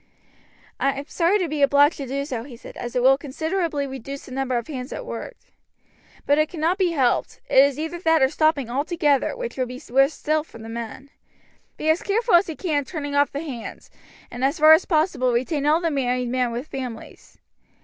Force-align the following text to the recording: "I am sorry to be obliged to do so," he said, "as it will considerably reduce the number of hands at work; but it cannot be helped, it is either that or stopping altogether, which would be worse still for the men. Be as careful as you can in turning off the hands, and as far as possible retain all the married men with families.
"I 0.79 0.93
am 0.93 1.05
sorry 1.09 1.37
to 1.37 1.47
be 1.47 1.61
obliged 1.61 1.97
to 1.97 2.07
do 2.07 2.25
so," 2.25 2.43
he 2.43 2.57
said, 2.57 2.75
"as 2.75 2.95
it 2.95 3.03
will 3.03 3.19
considerably 3.19 3.85
reduce 3.85 4.25
the 4.25 4.31
number 4.31 4.57
of 4.57 4.65
hands 4.65 4.91
at 4.91 5.05
work; 5.05 5.35
but 6.25 6.39
it 6.39 6.49
cannot 6.49 6.79
be 6.79 6.93
helped, 6.93 7.39
it 7.47 7.63
is 7.63 7.77
either 7.77 7.99
that 7.99 8.23
or 8.23 8.27
stopping 8.29 8.67
altogether, 8.67 9.37
which 9.37 9.57
would 9.57 9.67
be 9.67 9.79
worse 9.91 10.15
still 10.15 10.43
for 10.43 10.57
the 10.57 10.69
men. 10.69 11.11
Be 11.77 11.87
as 11.91 12.01
careful 12.01 12.33
as 12.33 12.49
you 12.49 12.55
can 12.55 12.79
in 12.79 12.85
turning 12.85 13.13
off 13.13 13.31
the 13.31 13.41
hands, 13.41 13.91
and 14.31 14.43
as 14.43 14.57
far 14.57 14.73
as 14.73 14.85
possible 14.85 15.33
retain 15.33 15.67
all 15.67 15.79
the 15.81 15.91
married 15.91 16.29
men 16.29 16.51
with 16.51 16.65
families. 16.65 17.37